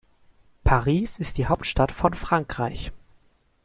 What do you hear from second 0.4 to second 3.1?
Paris ist die Hauptstadt von Frankreich.